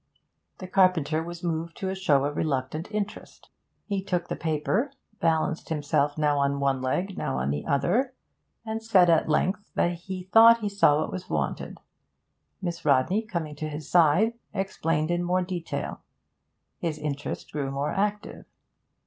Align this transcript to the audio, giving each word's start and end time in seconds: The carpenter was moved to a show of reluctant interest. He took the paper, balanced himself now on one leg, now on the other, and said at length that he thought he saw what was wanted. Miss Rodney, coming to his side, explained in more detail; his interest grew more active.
The 0.57 0.65
carpenter 0.67 1.21
was 1.21 1.43
moved 1.43 1.77
to 1.77 1.89
a 1.89 1.93
show 1.95 2.25
of 2.25 2.35
reluctant 2.35 2.87
interest. 2.91 3.51
He 3.85 4.03
took 4.03 4.29
the 4.29 4.35
paper, 4.35 4.91
balanced 5.19 5.69
himself 5.69 6.17
now 6.17 6.39
on 6.39 6.59
one 6.59 6.81
leg, 6.81 7.15
now 7.19 7.37
on 7.37 7.51
the 7.51 7.67
other, 7.67 8.15
and 8.65 8.81
said 8.81 9.11
at 9.11 9.29
length 9.29 9.69
that 9.75 9.91
he 9.93 10.23
thought 10.23 10.61
he 10.61 10.69
saw 10.69 11.01
what 11.01 11.11
was 11.11 11.29
wanted. 11.29 11.77
Miss 12.63 12.83
Rodney, 12.83 13.21
coming 13.21 13.55
to 13.57 13.69
his 13.69 13.87
side, 13.87 14.33
explained 14.55 15.11
in 15.11 15.21
more 15.21 15.43
detail; 15.43 16.01
his 16.79 16.97
interest 16.97 17.51
grew 17.51 17.69
more 17.69 17.91
active. 17.91 18.45